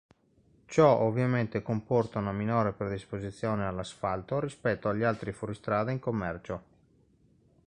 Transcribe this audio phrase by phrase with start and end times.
[0.65, 6.63] Ciò ovviamente comporta una minore predisposizione all'asfalto rispetto agli altri fuoristrada in commercio.